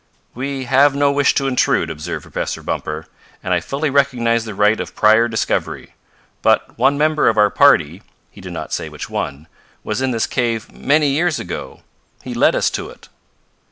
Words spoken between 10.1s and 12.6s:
cave many years ago. He led